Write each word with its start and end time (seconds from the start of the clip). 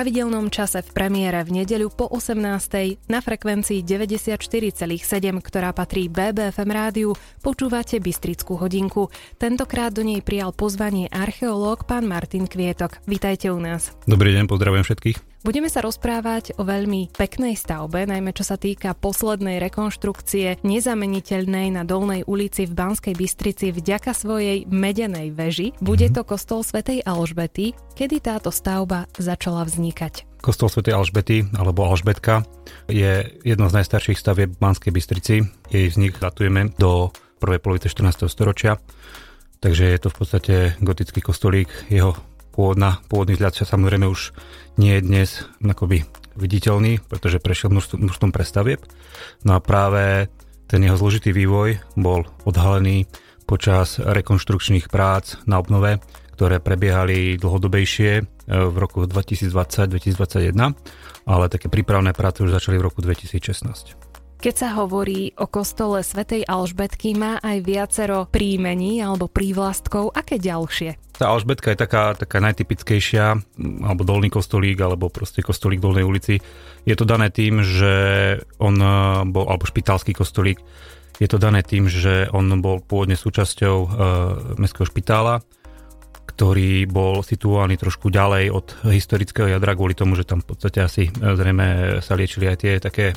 pravidelnom 0.00 0.48
čase 0.48 0.80
v 0.80 0.96
premiére 0.96 1.44
v 1.44 1.60
nedeľu 1.60 1.92
po 1.92 2.08
18. 2.08 3.04
na 3.12 3.20
frekvencii 3.20 3.84
94,7, 3.84 4.96
ktorá 5.44 5.76
patrí 5.76 6.08
BBFM 6.08 6.72
rádiu, 6.72 7.12
počúvate 7.44 8.00
Bystrickú 8.00 8.56
hodinku. 8.56 9.12
Tentokrát 9.36 9.92
do 9.92 10.00
nej 10.00 10.24
prijal 10.24 10.56
pozvanie 10.56 11.04
archeológ 11.12 11.84
pán 11.84 12.08
Martin 12.08 12.48
Kvietok. 12.48 12.96
Vítajte 13.04 13.52
u 13.52 13.60
nás. 13.60 13.92
Dobrý 14.08 14.32
deň, 14.32 14.48
pozdravujem 14.48 14.88
všetkých. 14.88 15.29
Budeme 15.40 15.72
sa 15.72 15.80
rozprávať 15.80 16.60
o 16.60 16.68
veľmi 16.68 17.16
peknej 17.16 17.56
stavbe, 17.56 18.04
najmä 18.04 18.36
čo 18.36 18.44
sa 18.44 18.60
týka 18.60 18.92
poslednej 18.92 19.56
rekonštrukcie 19.56 20.60
nezameniteľnej 20.60 21.72
na 21.72 21.80
Dolnej 21.88 22.28
ulici 22.28 22.68
v 22.68 22.76
Banskej 22.76 23.16
Bystrici 23.16 23.72
vďaka 23.72 24.12
svojej 24.12 24.68
medenej 24.68 25.32
veži. 25.32 25.72
Bude 25.80 26.12
mhm. 26.12 26.14
to 26.20 26.22
kostol 26.28 26.60
svätej 26.60 27.00
Alžbety. 27.08 27.72
Kedy 27.96 28.20
táto 28.20 28.52
stavba 28.52 29.08
začala 29.16 29.64
vznikať? 29.64 30.28
Kostol 30.44 30.68
svätej 30.68 30.92
Alžbety 30.92 31.48
alebo 31.56 31.88
Alžbetka 31.88 32.44
je 32.92 33.24
jedno 33.40 33.72
z 33.72 33.80
najstarších 33.80 34.20
stavieb 34.20 34.52
v 34.52 34.60
Banskej 34.60 34.92
Bystrici. 34.92 35.40
Jej 35.72 35.88
vznik 35.88 36.20
datujeme 36.20 36.76
do 36.76 37.16
prvej 37.40 37.64
polovice 37.64 37.88
14. 37.88 38.28
storočia. 38.28 38.76
Takže 39.64 39.88
je 39.88 39.98
to 40.04 40.12
v 40.12 40.16
podstate 40.20 40.54
gotický 40.84 41.24
kostolík. 41.24 41.68
Jeho 41.88 42.12
pôvodná, 42.54 43.00
pôvodný 43.06 43.38
vzhľad 43.38 43.64
samozrejme 43.64 44.06
už 44.10 44.34
nie 44.76 44.98
je 44.98 45.02
dnes 45.06 45.28
akoby 45.62 46.04
viditeľný, 46.38 47.02
pretože 47.06 47.42
prešiel 47.42 47.70
množstvom, 47.70 48.00
množstvom 48.06 48.30
prestavieb. 48.32 48.80
No 49.44 49.58
a 49.58 49.60
práve 49.60 50.32
ten 50.70 50.80
jeho 50.86 50.94
zložitý 50.94 51.34
vývoj 51.34 51.82
bol 51.98 52.24
odhalený 52.46 53.10
počas 53.44 53.98
rekonštrukčných 53.98 54.86
prác 54.86 55.42
na 55.42 55.58
obnove, 55.58 55.98
ktoré 56.38 56.62
prebiehali 56.62 57.36
dlhodobejšie 57.36 58.12
e, 58.16 58.22
v 58.46 58.76
roku 58.78 59.04
2020-2021, 59.04 60.54
ale 61.26 61.44
také 61.50 61.66
prípravné 61.66 62.14
práce 62.14 62.40
už 62.40 62.54
začali 62.54 62.78
v 62.78 62.86
roku 62.86 63.02
2016. 63.02 64.09
Keď 64.40 64.56
sa 64.56 64.72
hovorí 64.72 65.36
o 65.36 65.44
kostole 65.44 66.00
svätej 66.00 66.48
Alžbetky, 66.48 67.12
má 67.12 67.36
aj 67.44 67.60
viacero 67.60 68.24
príjmení 68.24 69.04
alebo 69.04 69.28
prívlastkov. 69.28 70.16
Aké 70.16 70.40
ďalšie? 70.40 70.96
Tá 71.12 71.28
Alžbetka 71.36 71.76
je 71.76 71.84
taká, 71.84 72.16
taká 72.16 72.40
najtypickejšia, 72.40 73.36
alebo 73.84 74.00
dolný 74.00 74.32
kostolík, 74.32 74.80
alebo 74.80 75.12
proste 75.12 75.44
kostolík 75.44 75.84
dolnej 75.84 76.08
ulici. 76.08 76.40
Je 76.88 76.96
to 76.96 77.04
dané 77.04 77.28
tým, 77.28 77.60
že 77.60 77.92
on 78.56 78.80
e, 78.80 79.28
bol, 79.28 79.44
alebo 79.44 79.68
špitalský 79.68 80.16
kostolík, 80.16 80.56
je 81.20 81.28
to 81.28 81.36
dané 81.36 81.60
tým, 81.60 81.92
že 81.92 82.32
on 82.32 82.48
bol 82.64 82.80
pôvodne 82.80 83.20
súčasťou 83.20 83.76
e, 83.76 83.88
mestského 84.56 84.88
špitála, 84.88 85.44
ktorý 86.30 86.86
bol 86.86 87.26
situovaný 87.26 87.74
trošku 87.74 88.06
ďalej 88.08 88.54
od 88.54 88.66
historického 88.86 89.50
jadra 89.50 89.74
kvôli 89.74 89.98
tomu, 89.98 90.14
že 90.14 90.22
tam 90.22 90.38
v 90.38 90.54
podstate 90.54 90.78
asi 90.78 91.10
e, 91.10 91.10
zrejme 91.10 91.98
sa 91.98 92.14
liečili 92.14 92.46
aj 92.46 92.56
tie 92.62 92.72
také 92.78 93.10
e, 93.10 93.14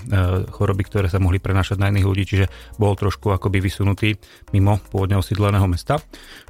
choroby, 0.49 0.81
ktoré 0.89 1.07
sa 1.13 1.21
mohli 1.21 1.37
prenášať 1.37 1.77
na 1.77 1.93
iných 1.93 2.09
ľudí, 2.09 2.23
čiže 2.25 2.45
bol 2.81 2.97
trošku 2.97 3.29
akoby 3.29 3.61
vysunutý 3.61 4.17
mimo 4.49 4.81
pôvodne 4.89 5.21
osídleného 5.21 5.69
mesta. 5.69 6.01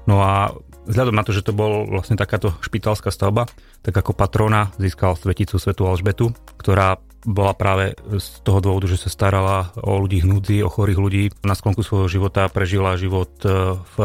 No 0.07 0.23
a 0.23 0.55
vzhľadom 0.87 1.15
na 1.15 1.23
to, 1.27 1.35
že 1.35 1.43
to 1.43 1.51
bol 1.51 1.83
vlastne 1.83 2.15
takáto 2.15 2.55
špitalská 2.63 3.11
stavba, 3.11 3.51
tak 3.83 3.95
ako 3.95 4.15
patrona 4.15 4.71
získal 4.79 5.19
sveticu 5.19 5.59
Svetu 5.59 5.83
Alžbetu, 5.83 6.31
ktorá 6.55 6.99
bola 7.23 7.55
práve 7.55 7.95
z 8.19 8.27
toho 8.43 8.59
dôvodu, 8.59 8.91
že 8.91 8.99
sa 8.99 9.09
starala 9.11 9.71
o 9.79 9.95
ľudí 9.95 10.23
hnúdzi, 10.23 10.59
o 10.59 10.71
chorých 10.71 10.99
ľudí. 10.99 11.23
Na 11.47 11.55
sklonku 11.55 11.79
svojho 11.79 12.11
života 12.11 12.51
prežila 12.51 12.99
život 12.99 13.31
e, 13.47 13.79
v 13.79 13.95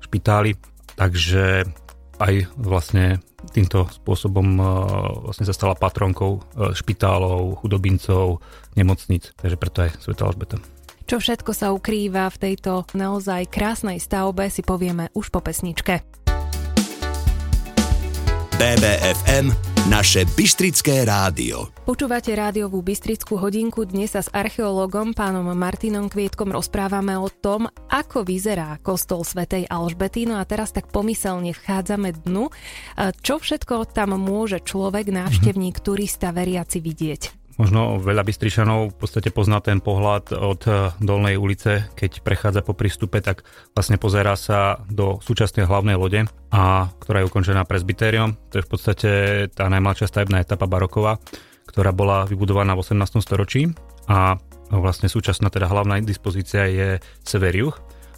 špitáli, 0.00 0.56
takže 0.96 1.68
aj 2.20 2.48
vlastne 2.56 3.18
týmto 3.52 3.90
spôsobom 3.90 4.46
e, 4.56 4.64
vlastne 5.28 5.44
sa 5.44 5.54
stala 5.54 5.74
patronkou 5.76 6.40
e, 6.40 6.72
špitálov, 6.72 7.60
chudobincov, 7.60 8.40
nemocnic, 8.78 9.34
takže 9.36 9.56
preto 9.60 9.84
aj 9.84 9.90
Sveta 10.00 10.24
Alžbeta. 10.24 10.56
Čo 11.04 11.20
všetko 11.20 11.52
sa 11.52 11.68
ukrýva 11.76 12.32
v 12.32 12.40
tejto 12.40 12.88
naozaj 12.96 13.52
krásnej 13.52 14.00
stavbe 14.00 14.48
si 14.48 14.64
povieme 14.64 15.12
už 15.12 15.28
po 15.28 15.44
pesničke. 15.44 16.00
BBFM 18.56 19.73
naše 19.84 20.24
Bystrické 20.24 21.04
rádio. 21.04 21.68
Počúvate 21.84 22.32
rádiovú 22.32 22.80
Bystrickú 22.80 23.36
hodinku. 23.36 23.84
Dnes 23.84 24.16
sa 24.16 24.24
s 24.24 24.32
archeológom 24.32 25.12
pánom 25.12 25.44
Martinom 25.52 26.08
Kvietkom 26.08 26.56
rozprávame 26.56 27.12
o 27.20 27.28
tom, 27.28 27.68
ako 27.92 28.24
vyzerá 28.24 28.80
kostol 28.80 29.28
svätej 29.28 29.68
Alžbety. 29.68 30.24
No 30.24 30.40
a 30.40 30.48
teraz 30.48 30.72
tak 30.72 30.88
pomyselne 30.88 31.52
vchádzame 31.52 32.16
dnu. 32.24 32.48
Čo 33.20 33.44
všetko 33.44 33.92
tam 33.92 34.16
môže 34.16 34.64
človek, 34.64 35.12
návštevník, 35.12 35.84
turista, 35.84 36.32
veriaci 36.32 36.80
vidieť? 36.80 37.43
Možno 37.54 38.02
veľa 38.02 38.26
Bystrišanov 38.26 38.90
v 38.90 38.96
podstate 38.98 39.30
pozná 39.30 39.62
ten 39.62 39.78
pohľad 39.78 40.34
od 40.34 40.60
eh, 40.66 40.90
Dolnej 40.98 41.38
ulice, 41.38 41.86
keď 41.94 42.26
prechádza 42.26 42.66
po 42.66 42.74
prístupe, 42.74 43.22
tak 43.22 43.46
vlastne 43.78 43.94
pozerá 43.94 44.34
sa 44.34 44.82
do 44.90 45.22
súčasnej 45.22 45.62
hlavnej 45.62 45.94
lode, 45.94 46.26
a, 46.50 46.90
ktorá 46.98 47.22
je 47.22 47.28
ukončená 47.30 47.62
presbytériom. 47.62 48.34
To 48.50 48.58
je 48.58 48.66
v 48.66 48.70
podstate 48.70 49.10
tá 49.54 49.70
najmladšia 49.70 50.10
stavebná 50.10 50.42
etapa 50.42 50.66
baroková, 50.66 51.22
ktorá 51.70 51.94
bola 51.94 52.26
vybudovaná 52.26 52.74
v 52.74 52.82
18. 52.82 53.22
storočí 53.22 53.70
a 54.10 54.34
vlastne 54.74 55.06
súčasná 55.06 55.46
teda 55.46 55.70
hlavná 55.70 56.02
dispozícia 56.02 56.66
je 56.66 56.98
sever-juh 57.22 57.74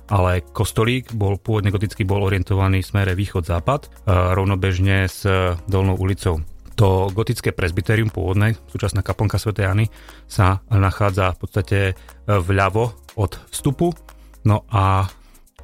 ale 0.07 0.39
kostolík 0.55 1.11
bol 1.19 1.35
pôvodne 1.35 1.75
gotický 1.75 2.07
bol 2.07 2.23
orientovaný 2.23 2.79
v 2.79 2.89
smere 2.95 3.13
východ-západ, 3.19 3.81
eh, 3.85 3.91
rovnobežne 4.39 5.11
s 5.11 5.27
dolnou 5.67 5.99
ulicou. 5.99 6.41
To 6.77 7.09
gotické 7.09 7.57
presbyterium 7.57 8.13
pôvodné, 8.13 8.53
súčasná 8.69 9.01
kaplnka 9.01 9.41
Sv. 9.41 9.57
Jany, 9.57 9.89
sa 10.29 10.61
nachádza 10.69 11.33
v 11.33 11.39
podstate 11.41 11.79
e, 11.89 11.95
vľavo 12.29 13.17
od 13.17 13.33
vstupu. 13.49 13.97
No 14.45 14.69
a 14.69 15.09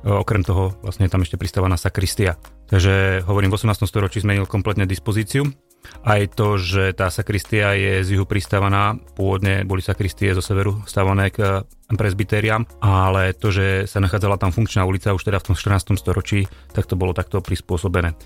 e, 0.00 0.08
okrem 0.08 0.40
toho 0.40 0.72
vlastne 0.80 1.04
je 1.04 1.12
tam 1.12 1.20
ešte 1.20 1.36
pristávaná 1.36 1.76
sakristia. 1.76 2.40
Takže 2.64 3.28
hovorím, 3.28 3.52
v 3.52 3.60
18. 3.60 3.84
storočí 3.84 4.24
zmenil 4.24 4.48
kompletne 4.48 4.88
dispozíciu. 4.88 5.52
Aj 6.00 6.24
to, 6.32 6.56
že 6.56 6.96
tá 6.96 7.12
sakristia 7.12 7.76
je 7.76 8.06
z 8.06 8.16
juhu 8.16 8.24
pristávaná, 8.24 8.96
pôvodne 9.12 9.66
boli 9.66 9.84
sakristie 9.84 10.32
zo 10.32 10.40
severu 10.40 10.80
stávané 10.88 11.28
k 11.28 11.60
e, 11.60 11.92
presbyteriám, 11.92 12.80
ale 12.80 13.36
to, 13.36 13.52
že 13.52 13.84
sa 13.84 14.00
nachádzala 14.00 14.40
tam 14.40 14.48
funkčná 14.48 14.88
ulica 14.88 15.12
už 15.12 15.28
teda 15.28 15.44
v 15.44 15.52
tom 15.52 15.56
14. 15.60 15.92
storočí, 16.00 16.48
tak 16.72 16.88
to 16.88 16.96
bolo 16.96 17.12
takto 17.12 17.44
prispôsobené. 17.44 18.16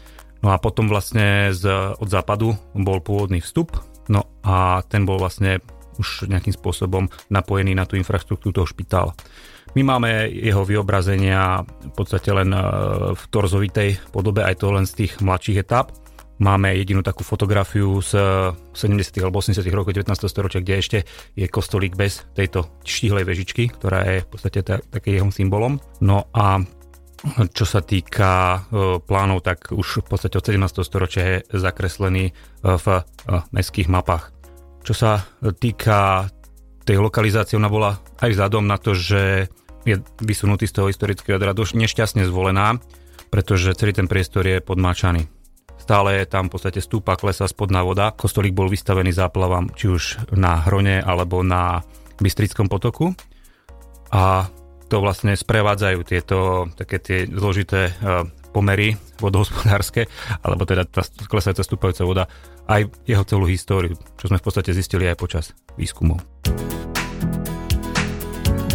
No 0.45 0.53
a 0.53 0.61
potom 0.61 0.87
vlastne 0.87 1.53
z, 1.53 1.65
od 1.97 2.09
západu 2.09 2.55
bol 2.77 3.01
pôvodný 3.01 3.41
vstup, 3.41 3.77
no 4.13 4.29
a 4.45 4.85
ten 4.87 5.09
bol 5.09 5.17
vlastne 5.17 5.59
už 5.97 6.29
nejakým 6.29 6.53
spôsobom 6.53 7.09
napojený 7.33 7.73
na 7.73 7.89
tú 7.89 7.97
infraštruktúru 7.97 8.53
toho 8.53 8.69
špitála. 8.69 9.17
My 9.77 9.85
máme 9.85 10.33
jeho 10.33 10.65
vyobrazenia 10.65 11.61
v 11.65 11.93
podstate 11.93 12.33
len 12.33 12.49
e, 12.49 12.61
v 13.13 13.23
torzovitej 13.29 14.09
podobe, 14.09 14.41
aj 14.41 14.57
to 14.65 14.73
len 14.73 14.89
z 14.89 15.05
tých 15.05 15.21
mladších 15.21 15.61
etáp. 15.61 15.93
Máme 16.37 16.77
jedinú 16.77 17.01
takú 17.01 17.25
fotografiu 17.25 17.97
z 18.05 18.13
70. 18.77 19.25
alebo 19.25 19.41
80. 19.41 19.65
rokov 19.73 19.97
19. 19.97 20.13
storočia, 20.29 20.61
kde 20.61 20.75
ešte 20.77 20.99
je 21.33 21.49
kostolík 21.49 21.97
bez 21.97 22.29
tejto 22.37 22.69
štihlej 22.85 23.25
vežičky, 23.25 23.73
ktorá 23.73 24.05
je 24.05 24.17
v 24.21 24.29
podstate 24.29 24.61
takým 24.65 25.13
jeho 25.17 25.29
symbolom. 25.33 25.81
No 26.05 26.29
a 26.37 26.61
čo 27.57 27.67
sa 27.67 27.83
týka 27.83 28.31
e, 28.31 28.59
plánov, 29.03 29.43
tak 29.43 29.75
už 29.75 30.07
v 30.07 30.07
podstate 30.07 30.39
od 30.39 30.47
17. 30.47 30.87
storočia 30.87 31.23
je 31.27 31.39
zakreslený 31.55 32.31
e, 32.31 32.33
v 32.63 32.87
e, 32.87 33.01
mestských 33.51 33.91
mapách. 33.91 34.31
Čo 34.87 34.95
sa 34.95 35.13
týka 35.59 36.31
tej 36.87 37.03
lokalizácie, 37.03 37.59
ona 37.59 37.67
bola 37.67 37.99
aj 38.23 38.31
vzhľadom 38.31 38.65
na 38.71 38.79
to, 38.79 38.95
že 38.95 39.51
je 39.83 39.99
vysunutý 40.23 40.71
z 40.71 40.79
toho 40.79 40.87
historického 40.87 41.39
jadra 41.39 41.55
dosť 41.55 41.75
nešťastne 41.75 42.23
zvolená, 42.27 42.79
pretože 43.31 43.75
celý 43.75 43.95
ten 43.95 44.07
priestor 44.07 44.47
je 44.47 44.63
podmáčaný. 44.63 45.27
Stále 45.83 46.23
je 46.23 46.27
tam 46.27 46.51
v 46.51 46.59
podstate 46.59 46.83
stúpa, 46.83 47.19
klesa 47.19 47.47
spodná 47.47 47.83
voda. 47.87 48.11
Kostolík 48.11 48.55
bol 48.55 48.67
vystavený 48.67 49.15
záplavám 49.15 49.71
či 49.75 49.87
už 49.87 50.35
na 50.35 50.63
Hrone 50.67 50.99
alebo 51.03 51.47
na 51.47 51.83
Bystrickom 52.19 52.67
potoku. 52.67 53.15
A 54.11 54.51
to 54.87 55.03
vlastne 55.03 55.35
sprevádzajú 55.35 55.99
tieto 56.07 56.71
také 56.79 57.03
tie 57.03 57.19
zložité 57.27 57.91
e, 57.91 57.93
pomery 58.55 58.95
vodohospodárske, 59.19 60.07
alebo 60.47 60.65
teda 60.65 60.87
tá 60.87 61.03
klesajúca 61.29 61.67
stúpajúca 61.67 62.05
voda, 62.09 62.25
aj 62.71 62.89
jeho 63.07 63.25
celú 63.27 63.47
históriu, 63.51 63.95
čo 64.17 64.31
sme 64.31 64.39
v 64.41 64.45
podstate 64.47 64.71
zistili 64.73 65.07
aj 65.11 65.17
počas 65.19 65.45
výskumov. 65.77 66.36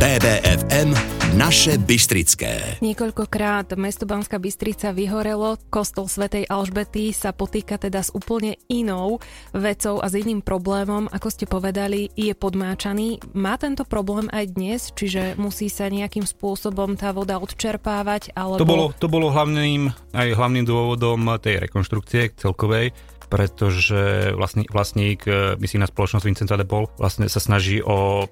BBFM 0.02 0.98
naše 1.38 1.78
Bystrické. 1.78 2.82
Niekoľkokrát 2.82 3.78
mesto 3.78 4.10
Banská 4.10 4.42
Bystrica 4.42 4.90
vyhorelo, 4.98 5.62
kostol 5.70 6.10
svätej 6.10 6.50
Alžbety 6.50 7.14
sa 7.14 7.30
potýka 7.30 7.78
teda 7.78 8.02
s 8.02 8.10
úplne 8.10 8.58
inou 8.66 9.22
vecou 9.54 10.02
a 10.02 10.10
s 10.10 10.18
iným 10.18 10.42
problémom, 10.42 11.06
ako 11.06 11.28
ste 11.30 11.46
povedali, 11.46 12.10
je 12.18 12.34
podmáčaný. 12.34 13.22
Má 13.38 13.62
tento 13.62 13.86
problém 13.86 14.26
aj 14.34 14.58
dnes, 14.58 14.90
čiže 14.90 15.38
musí 15.38 15.70
sa 15.70 15.86
nejakým 15.86 16.26
spôsobom 16.26 16.98
tá 16.98 17.14
voda 17.14 17.38
odčerpávať? 17.38 18.34
Alebo... 18.34 18.58
To, 18.58 18.66
bolo, 18.66 18.86
to 18.98 19.06
bolo 19.06 19.30
hlavným, 19.30 19.94
aj 20.18 20.34
hlavným 20.34 20.66
dôvodom 20.66 21.30
tej 21.38 21.62
rekonštrukcie 21.70 22.34
celkovej, 22.42 22.98
pretože 23.30 24.34
vlastný, 24.34 24.66
vlastník, 24.66 25.30
e, 25.30 25.62
na 25.62 25.86
spoločnosť 25.86 26.26
Vincenta 26.26 26.58
de 26.58 26.66
Paul, 26.66 26.90
vlastne 26.98 27.30
sa 27.30 27.38
snaží 27.38 27.86
o 27.86 28.26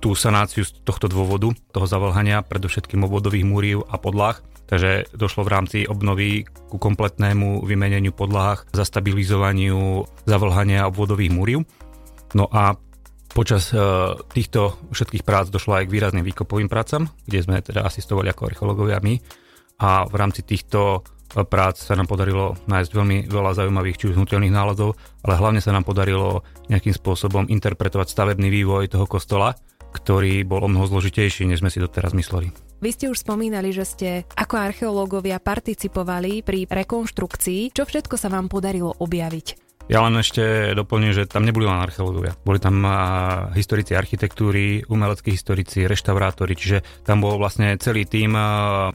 tú 0.00 0.16
sanáciu 0.16 0.64
z 0.64 0.72
tohto 0.82 1.06
dôvodu, 1.06 1.52
toho 1.76 1.86
zavolhania, 1.86 2.40
predovšetkým 2.40 3.04
obvodových 3.04 3.44
múriv 3.44 3.76
a 3.86 4.00
podlách. 4.00 4.40
Takže 4.66 5.12
došlo 5.12 5.44
v 5.44 5.52
rámci 5.52 5.78
obnovy 5.84 6.48
ku 6.70 6.80
kompletnému 6.80 7.66
vymeneniu 7.66 8.14
podlách, 8.14 8.70
zastabilizovaniu 8.72 10.06
zavlhania 10.24 10.88
obvodových 10.88 11.34
múriv. 11.34 11.58
No 12.32 12.46
a 12.48 12.78
počas 13.34 13.74
e, 13.74 13.78
týchto 14.30 14.78
všetkých 14.94 15.26
prác 15.26 15.50
došlo 15.50 15.78
aj 15.78 15.90
k 15.90 15.94
výrazným 15.98 16.24
výkopovým 16.26 16.70
prácam, 16.70 17.10
kde 17.26 17.42
sme 17.42 17.58
teda 17.60 17.82
asistovali 17.82 18.30
ako 18.30 18.54
archeológovia 18.54 19.02
my. 19.02 19.18
A 19.82 20.06
v 20.06 20.14
rámci 20.14 20.46
týchto 20.46 21.02
e, 21.34 21.42
prác 21.42 21.82
sa 21.82 21.98
nám 21.98 22.06
podarilo 22.06 22.54
nájsť 22.70 22.90
veľmi 22.94 23.18
veľa 23.26 23.58
zaujímavých 23.58 23.98
či 23.98 24.04
už 24.14 24.16
hnutelných 24.16 24.54
nálezov, 24.54 24.94
ale 25.26 25.34
hlavne 25.34 25.58
sa 25.58 25.74
nám 25.74 25.82
podarilo 25.82 26.46
nejakým 26.70 26.94
spôsobom 26.94 27.50
interpretovať 27.50 28.06
stavebný 28.06 28.46
vývoj 28.54 28.86
toho 28.86 29.10
kostola, 29.10 29.58
ktorý 29.90 30.46
bol 30.46 30.64
o 30.64 30.70
mnoho 30.70 30.86
zložitejší, 30.86 31.44
než 31.50 31.60
sme 31.60 31.70
si 31.70 31.82
doteraz 31.82 32.14
mysleli. 32.14 32.54
Vy 32.80 32.90
ste 32.96 33.12
už 33.12 33.20
spomínali, 33.20 33.76
že 33.76 33.84
ste 33.84 34.08
ako 34.38 34.56
archeológovia 34.56 35.36
participovali 35.36 36.40
pri 36.40 36.64
rekonštrukcii. 36.64 37.76
Čo 37.76 37.84
všetko 37.84 38.16
sa 38.16 38.32
vám 38.32 38.48
podarilo 38.48 38.96
objaviť? 38.96 39.68
Ja 39.90 40.06
len 40.06 40.14
ešte 40.22 40.70
doplním, 40.78 41.10
že 41.10 41.26
tam 41.26 41.42
neboli 41.42 41.66
len 41.66 41.82
archeológovia. 41.82 42.38
Boli 42.46 42.62
tam 42.62 42.78
historici 43.58 43.98
architektúry, 43.98 44.86
umeleckí 44.86 45.34
historici, 45.34 45.82
reštaurátori, 45.82 46.54
čiže 46.54 47.02
tam 47.02 47.26
bol 47.26 47.34
vlastne 47.42 47.74
celý 47.74 48.06
tým 48.06 48.38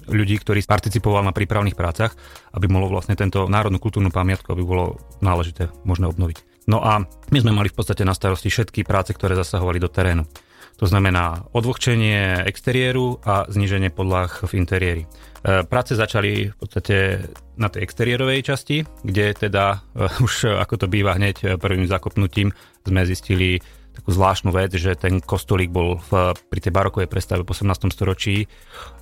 ľudí, 0.07 0.39
ktorí 0.39 0.63
participoval 0.63 1.27
na 1.27 1.36
prípravných 1.36 1.75
prácach, 1.75 2.15
aby 2.56 2.71
bolo 2.71 2.88
vlastne 2.88 3.19
tento 3.19 3.44
národnú 3.51 3.75
kultúrnu 3.83 4.07
pamiatku, 4.07 4.56
aby 4.56 4.63
bolo 4.63 4.95
náležité 5.19 5.68
možné 5.83 6.07
obnoviť. 6.07 6.71
No 6.71 6.80
a 6.80 7.03
my 7.03 7.38
sme 7.44 7.51
mali 7.51 7.68
v 7.68 7.75
podstate 7.75 8.07
na 8.07 8.15
starosti 8.15 8.48
všetky 8.48 8.88
práce, 8.88 9.12
ktoré 9.12 9.36
zasahovali 9.36 9.83
do 9.83 9.91
terénu. 9.91 10.24
To 10.75 10.86
znamená 10.86 11.48
odvlhčenie 11.56 12.44
exteriéru 12.44 13.24
a 13.24 13.48
zníženie 13.48 13.95
podlah 13.95 14.27
v 14.27 14.51
interiéri. 14.60 15.04
E, 15.06 15.63
práce 15.63 15.95
začali 15.95 16.51
v 16.51 16.56
podstate 16.60 17.24
na 17.56 17.72
tej 17.72 17.88
exteriérovej 17.88 18.44
časti, 18.44 18.83
kde 19.04 19.31
teda 19.39 19.80
e, 19.95 20.10
už 20.27 20.51
ako 20.60 20.75
to 20.83 20.88
býva 20.92 21.16
hneď 21.16 21.56
prvým 21.57 21.88
zakopnutím 21.88 22.51
sme 22.86 23.01
zistili 23.01 23.57
takú 23.95 24.12
zvláštnu 24.12 24.51
vec, 24.51 24.75
že 24.75 25.00
ten 25.00 25.24
kostolík 25.24 25.72
bol 25.72 25.98
v, 26.12 26.36
pri 26.36 26.60
tej 26.60 26.75
barokovej 26.75 27.07
prestave 27.07 27.48
v 27.48 27.51
18. 27.56 27.88
storočí. 27.95 28.45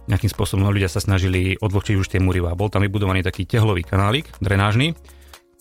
Nejakým 0.06 0.30
spôsobom 0.30 0.70
ľudia 0.70 0.88
sa 0.88 1.02
snažili 1.02 1.58
odvlhčiť 1.58 1.96
už 1.98 2.08
tie 2.14 2.22
múrivá. 2.22 2.54
Bol 2.54 2.70
tam 2.70 2.86
vybudovaný 2.86 3.26
taký 3.26 3.50
tehlový 3.50 3.82
kanálik, 3.82 4.30
drenážny, 4.38 4.94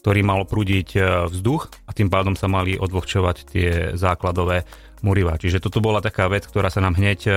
ktorý 0.04 0.20
mal 0.20 0.44
prúdiť 0.44 0.88
e, 0.94 1.00
vzduch 1.32 1.72
a 1.88 1.90
tým 1.96 2.12
pádom 2.12 2.36
sa 2.36 2.46
mali 2.52 2.76
odvlhčovať 2.76 3.36
tie 3.48 3.68
základové 3.96 4.68
Muriva. 5.02 5.38
Čiže 5.38 5.62
toto 5.62 5.82
bola 5.82 5.98
taká 5.98 6.30
vec, 6.30 6.46
ktorá 6.46 6.70
sa 6.70 6.78
nám 6.78 6.94
hneď 6.96 7.20
e, 7.26 7.32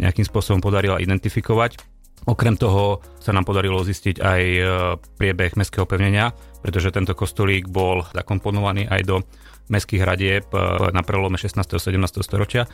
nejakým 0.00 0.24
spôsobom 0.28 0.60
podarila 0.60 1.00
identifikovať. 1.00 1.80
Okrem 2.28 2.60
toho 2.60 3.00
sa 3.18 3.32
nám 3.32 3.48
podarilo 3.48 3.80
zistiť 3.80 4.16
aj 4.20 4.42
e, 4.44 4.62
priebeh 5.16 5.56
mestského 5.56 5.88
pevnenia, 5.88 6.36
pretože 6.60 6.92
tento 6.92 7.16
kostolík 7.16 7.66
bol 7.66 8.04
zakomponovaný 8.12 8.86
aj 8.86 9.00
do 9.08 9.16
mestských 9.72 10.04
hradieb 10.04 10.44
e, 10.52 10.56
na 10.92 11.00
prelome 11.00 11.40
16. 11.40 11.56
a 11.64 11.80
17. 11.80 11.96
storočia 12.20 12.68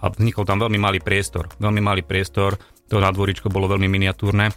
a 0.00 0.08
vznikol 0.08 0.48
tam 0.48 0.60
veľmi 0.60 0.80
malý 0.80 1.00
priestor. 1.00 1.48
Veľmi 1.60 1.80
malý 1.84 2.02
priestor, 2.04 2.56
to 2.88 3.00
nádvoričko 3.00 3.52
bolo 3.52 3.68
veľmi 3.68 3.86
miniatúrne, 3.86 4.48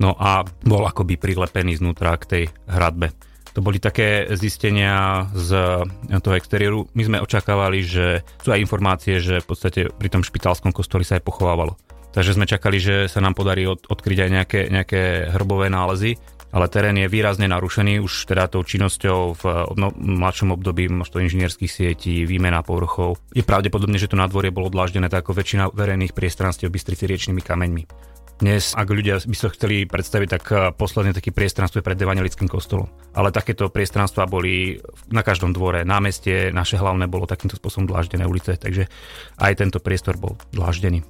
no 0.00 0.16
a 0.16 0.42
bol 0.64 0.84
akoby 0.88 1.20
prilepený 1.20 1.80
znútra 1.80 2.16
k 2.16 2.24
tej 2.24 2.44
hradbe. 2.68 3.12
To 3.56 3.64
boli 3.64 3.80
také 3.80 4.28
zistenia 4.36 5.24
z 5.32 5.80
toho 6.20 6.34
exteriéru. 6.36 6.92
My 6.92 7.02
sme 7.08 7.24
očakávali, 7.24 7.80
že 7.80 8.20
sú 8.44 8.52
aj 8.52 8.60
informácie, 8.60 9.16
že 9.16 9.40
v 9.40 9.48
podstate 9.48 9.88
pri 9.88 10.12
tom 10.12 10.20
špitalskom 10.20 10.76
kostoli 10.76 11.08
sa 11.08 11.16
aj 11.16 11.24
pochovávalo. 11.24 11.80
Takže 12.12 12.36
sme 12.36 12.44
čakali, 12.44 12.76
že 12.76 13.08
sa 13.08 13.24
nám 13.24 13.32
podarí 13.32 13.64
od, 13.64 13.80
odkryť 13.88 14.28
aj 14.28 14.30
nejaké, 14.32 14.60
nejaké 14.68 15.32
hrbové 15.32 15.72
nálezy, 15.72 16.20
ale 16.52 16.68
terén 16.68 17.00
je 17.00 17.08
výrazne 17.08 17.48
narušený 17.48 18.00
už 18.04 18.28
teda 18.28 18.48
tou 18.48 18.64
činnosťou 18.64 19.20
v 19.40 19.44
no, 19.76 19.92
mladšom 19.96 20.52
období 20.52 20.92
množstvo 20.92 21.20
inžinierských 21.24 21.72
sietí, 21.72 22.28
výmena 22.28 22.60
povrchov. 22.60 23.20
Je 23.32 23.44
pravdepodobne, 23.44 23.96
že 23.96 24.08
to 24.08 24.20
nádvorie 24.20 24.52
bolo 24.52 24.72
dláždené 24.72 25.08
tak 25.08 25.24
ako 25.24 25.36
väčšina 25.36 25.72
verejných 25.72 26.12
priestranstiev 26.12 26.72
Bystrici 26.72 27.08
riečnými 27.08 27.40
kameňmi. 27.40 27.84
Dnes, 28.36 28.76
ak 28.76 28.92
ľudia 28.92 29.16
by 29.16 29.32
sa 29.32 29.48
chceli 29.48 29.88
predstaviť, 29.88 30.28
tak 30.28 30.44
eh, 30.52 30.68
posledný 30.76 31.16
taký 31.16 31.32
priestranstvo 31.32 31.80
je 31.80 31.86
pred 31.88 31.96
Evangelickým 31.96 32.44
kostolom. 32.44 32.84
Ale 33.16 33.32
takéto 33.32 33.72
priestranstva 33.72 34.28
boli 34.28 34.76
na 35.08 35.24
každom 35.24 35.56
dvore, 35.56 35.88
námestie, 35.88 36.52
naše 36.52 36.76
hlavné 36.76 37.08
bolo 37.08 37.24
takýmto 37.24 37.56
spôsobom 37.56 37.88
dláždené 37.88 38.28
ulice, 38.28 38.60
takže 38.60 38.92
aj 39.40 39.52
tento 39.56 39.80
priestor 39.80 40.20
bol 40.20 40.36
dláždený. 40.52 41.00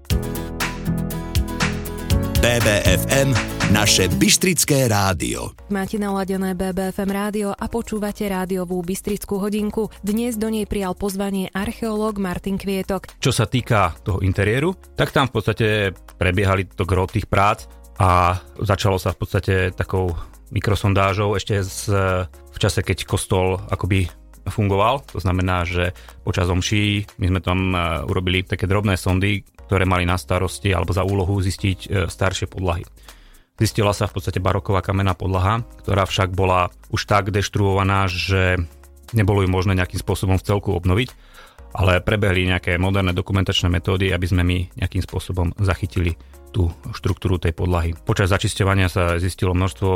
BBFM, 2.38 3.34
naše 3.74 4.06
Bystrické 4.06 4.86
rádio. 4.86 5.50
Máte 5.74 5.98
naladené 5.98 6.54
BBFM 6.54 7.10
rádio 7.10 7.48
a 7.50 7.66
počúvate 7.66 8.22
rádiovú 8.30 8.78
Bystrickú 8.78 9.42
hodinku. 9.42 9.90
Dnes 10.06 10.38
do 10.38 10.46
nej 10.46 10.70
prijal 10.70 10.94
pozvanie 10.94 11.50
archeológ 11.50 12.22
Martin 12.22 12.62
Kvietok. 12.62 13.18
Čo 13.18 13.34
sa 13.34 13.50
týka 13.50 13.98
toho 14.06 14.22
interiéru, 14.22 14.78
tak 14.94 15.10
tam 15.10 15.26
v 15.26 15.34
podstate 15.34 15.66
prebiehali 16.14 16.70
to 16.70 16.86
gro 16.86 17.10
tých 17.10 17.26
prác 17.26 17.66
a 17.98 18.38
začalo 18.62 19.02
sa 19.02 19.10
v 19.10 19.18
podstate 19.18 19.54
takou 19.74 20.14
mikrosondážou 20.54 21.34
ešte 21.34 21.58
z, 21.66 21.90
v 22.30 22.58
čase, 22.62 22.86
keď 22.86 23.02
kostol 23.02 23.58
akoby 23.66 24.06
fungoval. 24.46 25.02
To 25.10 25.18
znamená, 25.18 25.66
že 25.66 25.90
počas 26.22 26.46
omší 26.46 27.02
my 27.18 27.34
sme 27.34 27.40
tam 27.42 27.74
e, 27.74 27.78
urobili 28.06 28.46
také 28.46 28.70
drobné 28.70 28.94
sondy, 28.94 29.42
ktoré 29.66 29.82
mali 29.82 30.06
na 30.06 30.14
starosti 30.14 30.70
alebo 30.70 30.94
za 30.94 31.02
úlohu 31.02 31.34
zistiť 31.42 31.78
e, 31.82 31.88
staršie 32.06 32.46
podlahy. 32.46 32.86
Zistila 33.56 33.96
sa 33.96 34.04
v 34.04 34.20
podstate 34.20 34.36
baroková 34.36 34.84
kamenná 34.84 35.16
podlaha, 35.16 35.64
ktorá 35.80 36.04
však 36.04 36.36
bola 36.36 36.68
už 36.92 37.08
tak 37.08 37.32
deštruovaná, 37.32 38.04
že 38.04 38.60
nebolo 39.16 39.40
ju 39.40 39.48
možné 39.48 39.72
nejakým 39.72 39.96
spôsobom 39.96 40.36
v 40.36 40.44
celku 40.44 40.76
obnoviť, 40.76 41.08
ale 41.72 42.04
prebehli 42.04 42.48
nejaké 42.52 42.76
moderné 42.76 43.16
dokumentačné 43.16 43.72
metódy, 43.72 44.12
aby 44.12 44.26
sme 44.28 44.44
my 44.44 44.58
nejakým 44.76 45.00
spôsobom 45.00 45.56
zachytili 45.56 46.20
tú 46.56 46.72
štruktúru 46.96 47.36
tej 47.36 47.52
podlahy. 47.52 47.92
Počas 47.92 48.32
začisťovania 48.32 48.88
sa 48.88 49.20
zistilo 49.20 49.52
množstvo 49.52 49.92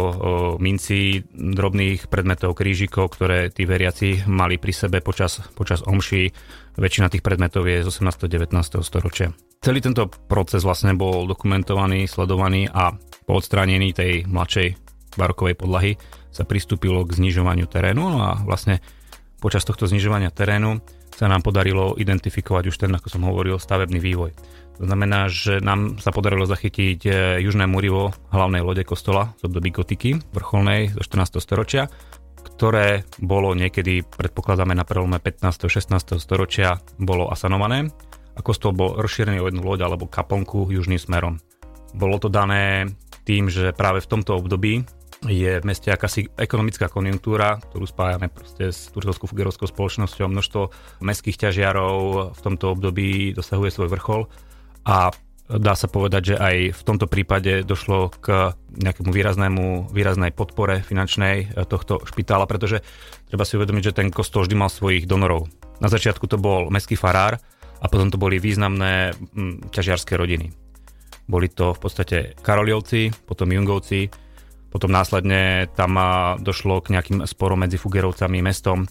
mincí, 0.60 1.24
drobných 1.32 2.12
predmetov, 2.12 2.52
krížikov, 2.52 3.16
ktoré 3.16 3.48
tí 3.48 3.64
veriaci 3.64 4.28
mali 4.28 4.60
pri 4.60 4.76
sebe 4.76 5.00
počas, 5.00 5.40
počas 5.56 5.80
omší. 5.88 6.28
Väčšina 6.76 7.08
tých 7.08 7.24
predmetov 7.24 7.64
je 7.64 7.80
z 7.80 7.88
18. 7.88 8.28
19. 8.28 8.52
storočia. 8.84 9.32
Celý 9.64 9.80
tento 9.80 10.12
proces 10.28 10.60
vlastne 10.60 10.92
bol 10.92 11.24
dokumentovaný, 11.24 12.04
sledovaný 12.04 12.68
a 12.68 12.92
po 13.24 13.40
odstránení 13.40 13.96
tej 13.96 14.28
mladšej 14.28 14.76
barokovej 15.16 15.56
podlahy 15.56 15.96
sa 16.28 16.44
pristúpilo 16.44 17.08
k 17.08 17.16
znižovaniu 17.16 17.66
terénu 17.66 18.04
no 18.04 18.20
a 18.20 18.36
vlastne 18.44 18.84
počas 19.40 19.64
tohto 19.64 19.88
znižovania 19.88 20.28
terénu 20.28 20.78
sa 21.16 21.26
nám 21.26 21.44
podarilo 21.44 21.98
identifikovať 22.00 22.64
už 22.70 22.76
ten, 22.80 22.92
ako 22.94 23.08
som 23.12 23.26
hovoril, 23.26 23.60
stavebný 23.60 23.98
vývoj. 24.00 24.32
To 24.78 24.84
znamená, 24.88 25.28
že 25.28 25.58
nám 25.60 25.98
sa 25.98 26.14
podarilo 26.14 26.48
zachytiť 26.48 27.00
e, 27.04 27.10
južné 27.44 27.66
murivo 27.66 28.14
hlavnej 28.32 28.64
lode 28.64 28.86
kostola 28.86 29.34
z 29.40 29.50
období 29.50 29.74
gotiky, 29.74 30.22
vrcholnej 30.32 30.94
zo 30.96 31.02
14. 31.04 31.42
storočia, 31.42 31.90
ktoré 32.40 33.04
bolo 33.20 33.52
niekedy, 33.52 34.04
predpokladáme 34.04 34.72
na 34.72 34.84
prelome 34.88 35.20
15. 35.20 35.68
16. 35.68 36.16
storočia, 36.16 36.80
bolo 36.96 37.28
asanované 37.28 37.92
a 38.36 38.40
kostol 38.40 38.72
bol 38.72 38.96
rozšírený 38.96 39.40
o 39.44 39.48
jednu 39.48 39.60
loď 39.60 39.84
alebo 39.84 40.08
kaponku 40.08 40.72
južným 40.72 41.00
smerom. 41.00 41.36
Bolo 41.92 42.16
to 42.22 42.32
dané 42.32 42.88
tým, 43.28 43.50
že 43.50 43.76
práve 43.76 44.00
v 44.00 44.10
tomto 44.10 44.38
období 44.38 44.86
je 45.28 45.60
v 45.60 45.68
meste 45.68 45.92
akási 45.92 46.32
ekonomická 46.40 46.88
konjunktúra, 46.88 47.60
ktorú 47.60 47.84
spájame 47.84 48.32
proste 48.32 48.72
s 48.72 48.88
tureckou 48.88 49.28
fugerovskou 49.28 49.68
spoločnosťou. 49.68 50.32
Množstvo 50.32 50.62
mestských 51.04 51.36
ťažiarov 51.36 52.32
v 52.32 52.40
tomto 52.40 52.72
období 52.72 53.36
dosahuje 53.36 53.68
svoj 53.68 53.92
vrchol 53.92 54.24
a 54.84 55.12
dá 55.50 55.74
sa 55.74 55.90
povedať, 55.90 56.34
že 56.34 56.36
aj 56.38 56.56
v 56.78 56.82
tomto 56.86 57.10
prípade 57.10 57.66
došlo 57.66 58.14
k 58.22 58.54
nejakému 58.78 59.10
výraznému, 59.10 59.90
výraznej 59.90 60.30
podpore 60.30 60.78
finančnej 60.86 61.58
tohto 61.66 61.98
špitála, 62.06 62.46
pretože 62.46 62.86
treba 63.26 63.42
si 63.42 63.58
uvedomiť, 63.58 63.90
že 63.90 63.96
ten 63.98 64.08
kostol 64.14 64.46
vždy 64.46 64.54
mal 64.54 64.70
svojich 64.70 65.10
donorov. 65.10 65.50
Na 65.82 65.90
začiatku 65.90 66.30
to 66.30 66.38
bol 66.38 66.70
mestský 66.70 66.94
farár 66.94 67.42
a 67.80 67.86
potom 67.90 68.12
to 68.12 68.20
boli 68.20 68.38
významné 68.38 69.16
mm, 69.16 69.74
ťažiarské 69.74 70.14
rodiny. 70.14 70.54
Boli 71.26 71.50
to 71.50 71.74
v 71.74 71.80
podstate 71.82 72.16
Karoliovci, 72.38 73.10
potom 73.26 73.50
Jungovci, 73.50 74.10
potom 74.70 74.94
následne 74.94 75.66
tam 75.74 75.98
došlo 76.38 76.78
k 76.78 76.94
nejakým 76.94 77.26
sporom 77.26 77.58
medzi 77.58 77.74
Fugerovcami, 77.74 78.38
mestom, 78.38 78.86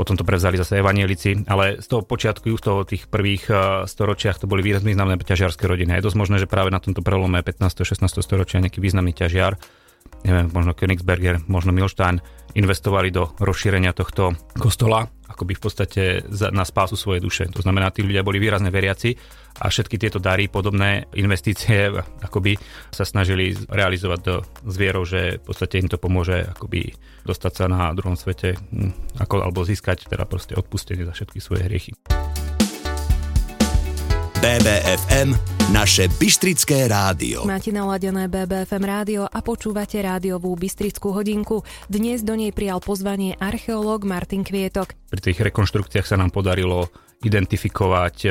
potom 0.00 0.16
to 0.16 0.24
prevzali 0.24 0.56
zase 0.56 0.80
evanielici, 0.80 1.44
ale 1.44 1.84
z 1.84 1.86
toho 1.92 2.00
počiatku, 2.00 2.56
z 2.56 2.62
toho 2.64 2.88
tých 2.88 3.04
prvých 3.04 3.52
e, 3.52 3.54
storočiach 3.84 4.40
to 4.40 4.48
boli 4.48 4.64
výrazne 4.64 4.88
významné 4.88 5.20
ťažiarské 5.20 5.68
rodiny. 5.68 6.00
Je 6.00 6.06
dosť 6.08 6.16
možné, 6.16 6.36
že 6.40 6.48
práve 6.48 6.72
na 6.72 6.80
tomto 6.80 7.04
prelome 7.04 7.36
15. 7.44 7.84
16. 7.84 8.08
storočia 8.24 8.64
nejaký 8.64 8.80
významný 8.80 9.12
ťažiar 9.12 9.60
neviem, 10.24 10.48
možno 10.52 10.76
Königsberger, 10.76 11.40
možno 11.48 11.72
Milstein, 11.72 12.20
investovali 12.54 13.14
do 13.14 13.30
rozšírenia 13.38 13.94
tohto 13.94 14.34
kostola, 14.58 15.06
akoby 15.30 15.54
v 15.54 15.62
podstate 15.62 16.02
na 16.50 16.66
spásu 16.66 16.98
svojej 16.98 17.22
duše. 17.22 17.44
To 17.54 17.62
znamená, 17.62 17.94
tí 17.94 18.02
ľudia 18.02 18.26
boli 18.26 18.42
výrazne 18.42 18.74
veriaci 18.74 19.14
a 19.62 19.70
všetky 19.70 19.98
tieto 19.98 20.18
dary, 20.18 20.50
podobné 20.50 21.06
investície, 21.14 21.90
akoby 22.22 22.58
sa 22.90 23.06
snažili 23.06 23.54
realizovať 23.54 24.20
do 24.26 24.42
zvierov, 24.66 25.06
že 25.06 25.38
v 25.38 25.44
podstate 25.46 25.78
im 25.78 25.88
to 25.90 26.02
pomôže 26.02 26.42
akoby 26.50 26.90
dostať 27.22 27.52
sa 27.54 27.64
na 27.70 27.94
druhom 27.94 28.18
svete, 28.18 28.58
hm, 28.58 29.22
ako, 29.22 29.46
alebo 29.46 29.62
získať 29.62 30.10
teda 30.10 30.26
proste 30.26 30.58
odpustenie 30.58 31.06
za 31.06 31.14
všetky 31.14 31.38
svoje 31.38 31.70
hriechy. 31.70 31.94
BBFM, 34.40 35.36
naše 35.68 36.08
Bystrické 36.16 36.88
rádio. 36.88 37.44
Máte 37.44 37.68
naladené 37.76 38.24
BBFM 38.24 38.80
rádio 38.88 39.28
a 39.28 39.44
počúvate 39.44 40.00
rádiovú 40.00 40.56
Bystrickú 40.56 41.12
hodinku. 41.12 41.60
Dnes 41.92 42.24
do 42.24 42.32
nej 42.32 42.48
prijal 42.48 42.80
pozvanie 42.80 43.36
archeológ 43.36 44.08
Martin 44.08 44.40
Kvietok. 44.40 44.96
Pri 45.12 45.20
tých 45.20 45.44
rekonštrukciách 45.44 46.08
sa 46.08 46.16
nám 46.16 46.32
podarilo 46.32 46.88
identifikovať 47.20 48.16
e, 48.24 48.28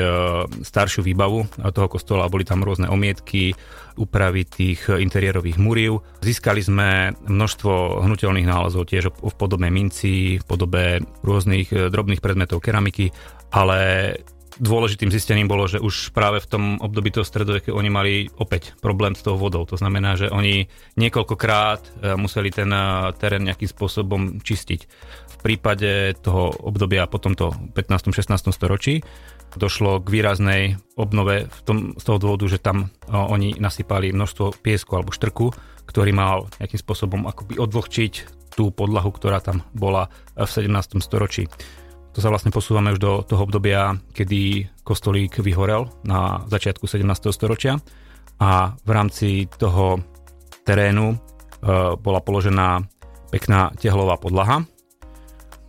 staršiu 0.66 1.06
výbavu 1.06 1.46
toho 1.70 1.86
kostola. 1.86 2.26
Boli 2.26 2.42
tam 2.42 2.66
rôzne 2.66 2.90
omietky, 2.90 3.54
úpravy 3.94 4.50
tých 4.50 4.90
interiérových 4.90 5.62
múriv. 5.62 6.02
Získali 6.26 6.58
sme 6.58 7.14
množstvo 7.22 8.02
hnutelných 8.02 8.50
nálezov 8.50 8.90
tiež 8.90 9.14
v 9.14 9.34
podobe 9.38 9.70
minci, 9.70 10.42
v 10.42 10.44
podobe 10.44 11.06
rôznych 11.22 11.70
e, 11.70 11.86
drobných 11.86 12.18
predmetov 12.18 12.66
keramiky, 12.66 13.14
ale 13.54 13.78
dôležitým 14.58 15.12
zistením 15.14 15.46
bolo, 15.46 15.70
že 15.70 15.78
už 15.78 16.10
práve 16.10 16.42
v 16.42 16.50
tom 16.50 16.64
období 16.82 17.14
toho 17.14 17.22
stredovekého 17.22 17.76
oni 17.76 17.90
mali 17.92 18.12
opäť 18.40 18.74
problém 18.82 19.14
s 19.14 19.22
tou 19.22 19.38
vodou. 19.38 19.62
To 19.68 19.78
znamená, 19.78 20.18
že 20.18 20.32
oni 20.32 20.66
niekoľkokrát 20.98 21.80
e, 21.80 21.88
museli 22.18 22.50
ten 22.50 22.72
e, 22.72 23.14
terén 23.20 23.46
nejakým 23.46 23.70
spôsobom 23.70 24.42
čistiť. 24.42 24.80
V 25.30 25.36
prípade 25.40 26.18
toho 26.20 26.50
obdobia 26.66 27.06
po 27.06 27.22
tomto 27.22 27.54
15. 27.76 28.10
16. 28.10 28.50
storočí 28.50 29.06
došlo 29.54 29.98
k 29.98 30.06
výraznej 30.08 30.62
obnove 30.94 31.50
v 31.50 31.60
tom, 31.66 31.78
z 31.98 32.02
toho 32.06 32.18
dôvodu, 32.18 32.46
že 32.50 32.58
tam 32.58 32.90
e, 33.06 33.14
oni 33.14 33.54
nasypali 33.60 34.10
množstvo 34.10 34.58
piesku 34.64 34.98
alebo 34.98 35.14
štrku, 35.14 35.54
ktorý 35.86 36.10
mal 36.10 36.50
nejakým 36.58 36.80
spôsobom 36.80 37.26
akoby 37.30 37.58
odvlhčiť 37.58 38.14
tú 38.54 38.74
podlahu, 38.74 39.14
ktorá 39.14 39.38
tam 39.38 39.62
bola 39.70 40.10
v 40.34 40.46
17. 40.46 40.98
storočí. 40.98 41.46
To 42.10 42.18
sa 42.18 42.26
vlastne 42.26 42.50
posúvame 42.50 42.90
už 42.90 42.98
do 42.98 43.12
toho 43.22 43.46
obdobia, 43.46 43.94
kedy 44.10 44.66
kostolík 44.82 45.38
vyhorel 45.38 45.86
na 46.02 46.42
začiatku 46.50 46.90
17. 46.90 47.06
storočia 47.30 47.78
a 48.42 48.74
v 48.74 48.90
rámci 48.90 49.46
toho 49.46 50.02
terénu 50.66 51.14
e, 51.14 51.16
bola 51.94 52.18
položená 52.18 52.82
pekná 53.30 53.70
tehlová 53.78 54.18
podlaha. 54.18 54.66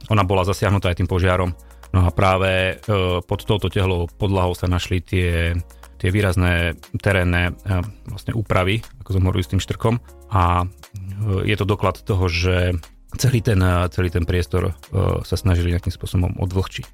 Ona 0.09 0.23
bola 0.25 0.41
zasiahnutá 0.41 0.89
aj 0.89 1.05
tým 1.05 1.09
požiarom. 1.11 1.53
No 1.93 2.07
a 2.07 2.09
práve 2.09 2.73
e, 2.73 2.73
pod 3.21 3.45
touto 3.45 3.69
tehlovou 3.69 4.09
podlahou 4.09 4.57
sa 4.57 4.65
našli 4.65 4.97
tie, 5.03 5.53
tie 6.01 6.09
výrazné 6.09 6.73
terénne 6.97 7.53
e, 7.53 7.53
vlastne 8.09 8.33
úpravy, 8.33 8.81
ako 9.05 9.13
sme 9.13 9.29
hovorili 9.29 9.45
s 9.45 9.51
tým 9.53 9.61
štrkom. 9.61 10.01
A 10.33 10.65
je 11.45 11.53
to 11.53 11.69
doklad 11.69 12.01
toho, 12.01 12.25
že 12.25 12.73
celý 13.19 13.43
ten, 13.43 13.59
celý 13.91 14.09
ten 14.11 14.23
priestor 14.27 14.75
sa 15.25 15.35
snažili 15.35 15.73
nejakým 15.73 15.91
spôsobom 15.91 16.35
odvlhčiť. 16.39 16.85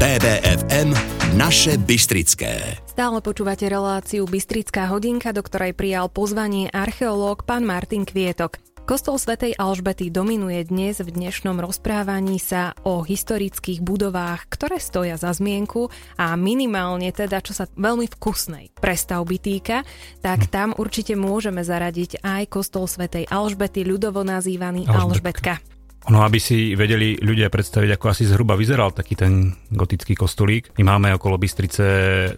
BBFM 0.00 0.96
Naše 1.36 1.76
Bystrické. 1.76 2.80
Stále 2.88 3.20
počúvate 3.20 3.68
reláciu 3.68 4.24
Bystrická 4.24 4.88
hodinka, 4.88 5.36
do 5.36 5.44
ktorej 5.44 5.76
prijal 5.76 6.08
pozvanie 6.08 6.72
archeológ 6.72 7.44
pán 7.44 7.68
Martin 7.68 8.08
Kvietok. 8.08 8.69
Kostol 8.90 9.22
svätej 9.22 9.54
Alžbety 9.54 10.10
dominuje 10.10 10.66
dnes 10.66 10.98
v 10.98 11.14
dnešnom 11.14 11.62
rozprávaní 11.62 12.42
sa 12.42 12.74
o 12.82 13.06
historických 13.06 13.86
budovách, 13.86 14.50
ktoré 14.50 14.82
stoja 14.82 15.14
za 15.14 15.30
zmienku 15.30 15.86
a 16.18 16.34
minimálne 16.34 17.14
teda, 17.14 17.38
čo 17.38 17.54
sa 17.54 17.70
veľmi 17.70 18.10
vkusnej 18.10 18.74
prestavby 18.82 19.38
týka, 19.38 19.86
tak 20.26 20.42
hm. 20.42 20.48
tam 20.50 20.68
určite 20.74 21.14
môžeme 21.14 21.62
zaradiť 21.62 22.18
aj 22.18 22.50
kostol 22.50 22.90
svätej 22.90 23.30
Alžbety, 23.30 23.86
ľudovo 23.86 24.26
nazývaný 24.26 24.90
Alžbetka. 24.90 25.62
Alžbetka. 25.62 25.79
Ono, 26.08 26.24
aby 26.24 26.40
si 26.40 26.72
vedeli 26.72 27.20
ľudia 27.20 27.52
predstaviť, 27.52 28.00
ako 28.00 28.06
asi 28.08 28.24
zhruba 28.24 28.56
vyzeral 28.56 28.88
taký 28.88 29.20
ten 29.20 29.52
gotický 29.68 30.16
kostolík. 30.16 30.72
My 30.80 30.96
máme 30.96 31.12
okolo 31.12 31.36
Bystrice 31.36 31.84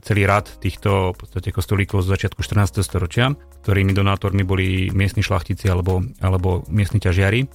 celý 0.02 0.26
rad 0.26 0.50
týchto 0.58 1.14
v 1.14 1.16
podstate 1.16 1.54
kostolíkov 1.54 2.02
z 2.02 2.10
začiatku 2.10 2.42
14. 2.42 2.82
storočia, 2.82 3.30
ktorými 3.62 3.94
donátormi 3.94 4.42
boli 4.42 4.90
miestni 4.90 5.22
šlachtici 5.22 5.70
alebo, 5.70 6.02
alebo 6.18 6.66
miestni 6.74 6.98
ťažiari. 6.98 7.46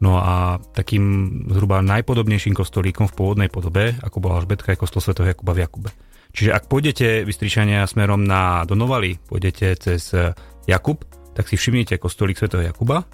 No 0.00 0.16
a 0.16 0.56
takým 0.72 1.04
zhruba 1.52 1.84
najpodobnejším 1.84 2.56
kostolíkom 2.56 3.12
v 3.12 3.16
pôvodnej 3.20 3.52
podobe, 3.52 3.92
ako 4.00 4.16
bola 4.16 4.40
Alžbetka, 4.40 4.72
je 4.72 4.80
kostol 4.80 5.04
Sv. 5.04 5.12
Jakuba 5.12 5.52
v 5.52 5.60
Jakube. 5.60 5.92
Čiže 6.32 6.56
ak 6.56 6.72
pôjdete 6.72 7.28
Vystričania 7.28 7.84
smerom 7.84 8.24
na 8.24 8.64
Donovali, 8.64 9.20
pôjdete 9.28 9.76
cez 9.76 10.08
Jakub, 10.64 11.04
tak 11.36 11.52
si 11.52 11.60
všimnite 11.60 12.00
kostolík 12.00 12.40
Sv. 12.40 12.48
Jakuba 12.48 13.04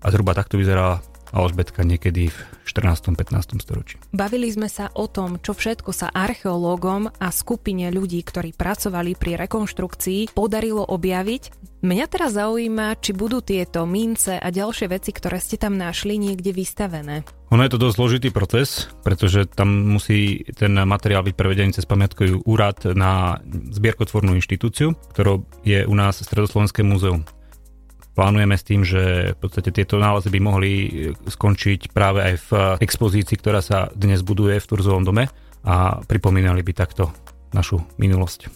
a 0.00 0.06
zhruba 0.08 0.32
takto 0.32 0.56
vyzerá 0.56 1.04
Alžbetka 1.30 1.86
niekedy 1.86 2.30
v 2.30 2.38
14. 2.66 3.14
15. 3.14 3.62
storočí. 3.62 3.98
Bavili 4.14 4.50
sme 4.50 4.70
sa 4.70 4.90
o 4.94 5.10
tom, 5.10 5.42
čo 5.42 5.54
všetko 5.54 5.90
sa 5.90 6.10
archeológom 6.10 7.10
a 7.10 7.28
skupine 7.34 7.90
ľudí, 7.90 8.22
ktorí 8.22 8.54
pracovali 8.54 9.18
pri 9.18 9.38
rekonštrukcii, 9.38 10.34
podarilo 10.34 10.86
objaviť. 10.86 11.42
Mňa 11.80 12.06
teraz 12.12 12.36
zaujíma, 12.36 13.00
či 13.00 13.16
budú 13.16 13.40
tieto 13.40 13.88
mince 13.88 14.36
a 14.36 14.48
ďalšie 14.52 14.86
veci, 14.92 15.10
ktoré 15.16 15.40
ste 15.40 15.56
tam 15.56 15.80
našli, 15.80 16.20
niekde 16.20 16.52
vystavené. 16.52 17.24
Ono 17.50 17.66
je 17.66 17.72
to 17.72 17.82
dosť 17.82 17.96
zložitý 17.96 18.28
proces, 18.30 18.86
pretože 19.02 19.48
tam 19.50 19.98
musí 19.98 20.46
ten 20.54 20.70
materiál 20.86 21.26
byť 21.26 21.34
prevedený 21.34 21.74
cez 21.74 21.88
pamiatkový 21.88 22.46
úrad 22.46 22.84
na 22.94 23.42
zbierkotvornú 23.74 24.38
inštitúciu, 24.38 24.94
ktorou 25.10 25.42
je 25.66 25.82
u 25.82 25.94
nás 25.96 26.22
Stredoslovenské 26.22 26.86
múzeum 26.86 27.26
plánujeme 28.14 28.56
s 28.58 28.64
tým, 28.66 28.82
že 28.82 29.32
v 29.34 29.38
podstate 29.38 29.70
tieto 29.72 29.96
nálezy 29.96 30.28
by 30.28 30.40
mohli 30.42 30.72
skončiť 31.14 31.94
práve 31.94 32.20
aj 32.20 32.34
v 32.46 32.50
expozícii, 32.82 33.36
ktorá 33.38 33.62
sa 33.62 33.88
dnes 33.94 34.20
buduje 34.26 34.58
v 34.58 34.68
Turzovom 34.68 35.06
dome 35.06 35.30
a 35.64 36.00
pripomínali 36.04 36.64
by 36.64 36.72
takto 36.72 37.12
našu 37.52 37.82
minulosť. 38.00 38.50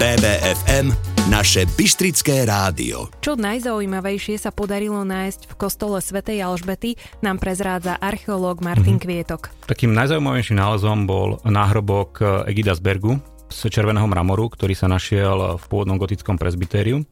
BBFM 0.00 0.96
naše 1.28 1.68
Bystrické 1.76 2.48
rádio. 2.48 3.12
Čo 3.20 3.36
najzaujímavejšie 3.36 4.40
sa 4.40 4.48
podarilo 4.48 5.04
nájsť 5.04 5.52
v 5.52 5.54
kostole 5.60 6.00
svätej 6.00 6.40
Alžbety, 6.40 6.96
nám 7.20 7.36
prezrádza 7.36 8.00
archeológ 8.00 8.64
Martin 8.64 8.96
mm-hmm. 8.96 9.04
Kvietok. 9.04 9.52
Takým 9.68 9.92
najzaujímavejším 9.92 10.56
nálezom 10.56 11.04
bol 11.04 11.36
náhrobok 11.44 12.24
Egida 12.48 12.72
z 12.72 12.80
Bergu, 12.80 13.20
z 13.50 13.68
červeného 13.68 14.06
mramoru, 14.06 14.48
ktorý 14.54 14.72
sa 14.78 14.86
našiel 14.86 15.58
v 15.58 15.64
pôvodnom 15.66 15.98
gotickom 15.98 16.38
presbytériu. 16.38 17.02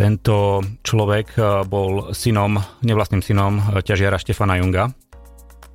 Tento 0.00 0.62
človek 0.80 1.36
eh, 1.36 1.44
bol 1.66 2.14
synom, 2.14 2.56
nevlastným 2.80 3.20
synom 3.20 3.58
eh, 3.58 3.62
ťažiara 3.82 4.16
Štefana 4.16 4.62
Junga. 4.62 4.88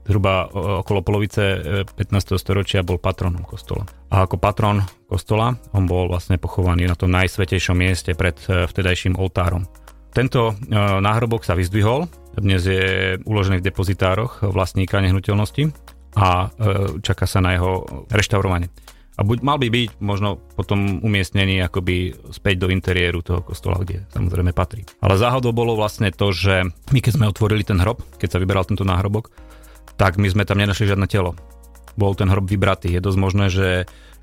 Zhruba 0.06 0.48
eh, 0.48 0.82
okolo 0.82 1.04
polovice 1.04 1.44
15. 1.84 2.40
storočia 2.40 2.82
bol 2.82 2.98
patronom 2.98 3.44
kostola. 3.44 3.84
A 4.10 4.24
ako 4.24 4.40
patron 4.40 4.80
kostola 5.06 5.54
on 5.76 5.86
bol 5.86 6.08
vlastne 6.08 6.40
pochovaný 6.40 6.88
na 6.88 6.96
tom 6.96 7.12
najsvetejšom 7.12 7.76
mieste 7.76 8.16
pred 8.16 8.40
vtedajším 8.48 9.20
oltárom. 9.20 9.68
Tento 10.16 10.56
náhrobok 11.04 11.44
sa 11.44 11.60
vyzdvihol, 11.60 12.08
dnes 12.40 12.64
je 12.64 13.20
uložený 13.28 13.60
v 13.60 13.68
depozitároch 13.68 14.48
vlastníka 14.48 15.04
nehnuteľnosti 15.04 15.76
a 16.16 16.48
čaká 17.04 17.28
sa 17.28 17.44
na 17.44 17.60
jeho 17.60 17.84
reštaurovanie. 18.08 18.72
A 19.16 19.24
buď, 19.24 19.38
mal 19.48 19.56
by 19.56 19.72
byť 19.72 19.90
možno 20.04 20.44
potom 20.60 21.00
umiestnený 21.00 21.64
akoby 21.64 22.12
späť 22.36 22.68
do 22.68 22.68
interiéru 22.68 23.24
toho 23.24 23.40
kostola, 23.40 23.80
kde 23.80 24.04
samozrejme 24.12 24.52
patrí. 24.52 24.84
Ale 25.00 25.16
záhodou 25.16 25.56
bolo 25.56 25.80
vlastne 25.80 26.12
to, 26.12 26.36
že 26.36 26.68
my 26.92 27.00
keď 27.00 27.12
sme 27.16 27.32
otvorili 27.32 27.64
ten 27.64 27.80
hrob, 27.80 28.04
keď 28.20 28.36
sa 28.36 28.42
vyberal 28.44 28.68
tento 28.68 28.84
náhrobok, 28.84 29.32
tak 29.96 30.20
my 30.20 30.28
sme 30.28 30.44
tam 30.44 30.60
nenašli 30.60 30.92
žiadne 30.92 31.08
telo. 31.08 31.40
Bol 31.96 32.12
ten 32.20 32.28
hrob 32.28 32.44
vybratý. 32.52 32.92
Je 32.92 33.00
dosť 33.00 33.20
možné, 33.20 33.48
že 33.48 33.68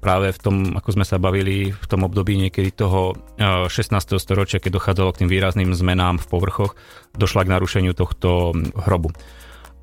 práve 0.04 0.34
v 0.34 0.38
tom, 0.42 0.56
ako 0.76 1.00
sme 1.00 1.08
sa 1.08 1.16
bavili 1.16 1.72
v 1.72 1.87
tom 1.88 2.04
období 2.04 2.37
niekedy 2.37 2.75
toho 2.75 3.16
16. 3.40 3.70
E, 3.96 4.20
storočia, 4.20 4.61
keď 4.61 4.76
dochádzalo 4.76 5.14
k 5.16 5.25
tým 5.25 5.30
výrazným 5.32 5.72
zmenám 5.72 6.20
v 6.20 6.26
povrchoch, 6.28 6.76
došla 7.16 7.49
k 7.49 7.52
narušeniu 7.56 7.96
tohto 7.96 8.52
hrobu 8.76 9.14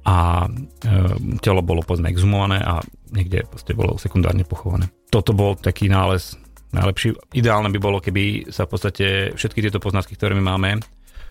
a 0.09 0.47
e, 0.47 0.49
telo 1.43 1.61
bolo 1.61 1.83
povedzme 1.83 2.09
exhumované 2.09 2.59
a 2.63 2.79
niekde 3.11 3.45
proste 3.49 3.73
bolo 3.73 3.97
sekundárne 3.97 4.45
pochované. 4.45 4.89
Toto 5.09 5.33
bol 5.33 5.57
taký 5.57 5.89
nález 5.89 6.37
najlepší. 6.73 7.17
Ideálne 7.33 7.73
by 7.73 7.79
bolo, 7.81 7.97
keby 7.97 8.53
sa 8.53 8.69
v 8.69 8.71
podstate 8.77 9.05
všetky 9.33 9.59
tieto 9.65 9.81
poznatky, 9.81 10.13
ktoré 10.13 10.37
my 10.37 10.43
máme, 10.45 10.77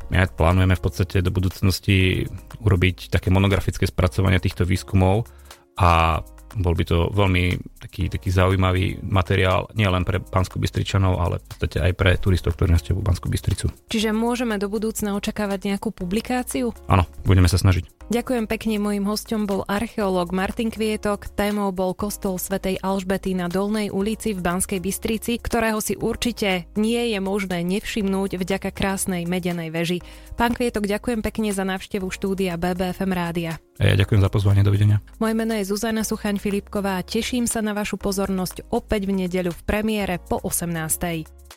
my 0.09 0.17
aj 0.25 0.35
plánujeme 0.35 0.75
v 0.75 0.85
podstate 0.85 1.21
do 1.21 1.31
budúcnosti 1.31 2.25
urobiť 2.65 3.13
také 3.13 3.29
monografické 3.29 3.85
spracovanie 3.85 4.41
týchto 4.41 4.65
výskumov 4.65 5.29
a 5.77 6.23
bol 6.57 6.73
by 6.73 6.85
to 6.89 6.99
veľmi 7.13 7.61
taký, 7.83 8.09
taký 8.09 8.33
zaujímavý 8.33 9.05
materiál, 9.05 9.69
nielen 9.77 10.07
pre 10.09 10.23
Bansko 10.23 10.57
Bystričanov, 10.57 11.21
ale 11.21 11.43
v 11.43 11.47
podstate 11.53 11.83
aj 11.83 11.93
pre 11.93 12.17
turistov, 12.17 12.57
ktorí 12.57 12.73
navštevujú 12.73 13.03
Banskú 13.05 13.27
Bystricu. 13.29 13.69
Čiže 13.93 14.17
môžeme 14.17 14.57
do 14.57 14.73
budúcna 14.73 15.13
očakávať 15.19 15.75
nejakú 15.75 15.93
publikáciu? 15.93 16.73
Áno, 16.89 17.05
budeme 17.29 17.51
sa 17.51 17.61
snažiť. 17.61 17.99
Ďakujem 18.09 18.49
pekne, 18.49 18.81
mojim 18.81 19.05
hostom 19.05 19.45
bol 19.45 19.69
archeológ 19.69 20.33
Martin 20.33 20.73
Kvietok, 20.73 21.29
témou 21.37 21.77
bol 21.77 21.93
kostol 21.93 22.41
svätej 22.41 22.81
Alžbety 22.81 23.37
na 23.37 23.53
Dolnej 23.53 23.93
ulici 23.93 24.33
v 24.33 24.41
Banskej 24.41 24.81
Bystrici, 24.81 25.37
ktorého 25.37 25.85
si 25.85 25.93
určite 25.93 26.73
nie 26.73 27.13
je 27.13 27.21
možné 27.21 27.61
nevšimnúť 27.69 28.41
vďaka 28.41 28.73
krásnej 28.73 29.29
medenej 29.29 29.69
veži. 29.69 30.01
Pán 30.41 30.57
Kvietok, 30.57 30.89
ďakujem 30.89 31.21
pekne 31.21 31.53
za 31.53 31.69
návštevu 31.69 32.09
štúdia 32.09 32.57
BBFM 32.57 33.13
rádia. 33.13 33.61
A 33.79 33.83
ja 33.87 33.95
ďakujem 33.95 34.19
za 34.19 34.31
pozvanie, 34.31 34.67
dovidenia. 34.67 34.99
Moje 35.23 35.39
meno 35.39 35.55
je 35.55 35.63
Zuzana 35.63 36.03
Suchaň 36.03 36.43
Filipková 36.43 36.99
a 36.99 37.07
teším 37.07 37.47
sa 37.47 37.63
na 37.63 37.79
vašu 37.79 37.95
pozornosť 37.95 38.67
opäť 38.75 39.07
v 39.07 39.25
nedeľu 39.25 39.55
v 39.55 39.63
premiére 39.63 40.19
po 40.19 40.43
18. 40.43 41.48